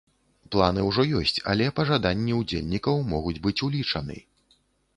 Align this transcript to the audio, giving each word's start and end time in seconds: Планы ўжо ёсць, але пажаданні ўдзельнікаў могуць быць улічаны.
Планы 0.53 0.85
ўжо 0.85 1.03
ёсць, 1.19 1.35
але 1.53 1.67
пажаданні 1.79 2.33
ўдзельнікаў 2.39 2.95
могуць 3.13 3.37
быць 3.47 3.57
улічаны. 3.69 4.17